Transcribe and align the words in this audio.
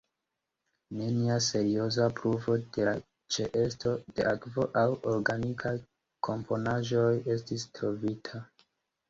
Nenia 0.99 1.33
serioza 1.47 2.07
pruvo 2.19 2.55
de 2.77 2.87
la 2.87 2.93
ĉeesto 3.35 3.93
de 4.21 4.25
akvo 4.31 4.67
aŭ 4.85 4.87
organikaj 5.13 5.75
komponaĵoj 6.31 7.07
estis 7.37 7.69
trovita. 7.79 8.45